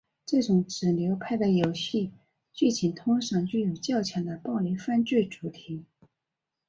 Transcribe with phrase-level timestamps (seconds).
[0.25, 2.11] 这种子流派的游戏
[2.53, 5.85] 剧情通常具有较强的暴力犯罪主题。